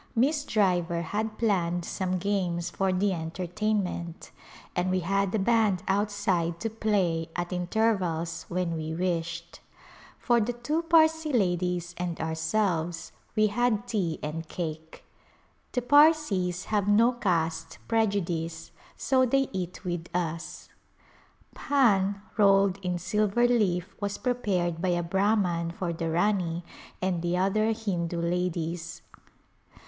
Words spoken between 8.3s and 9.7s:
when we wished.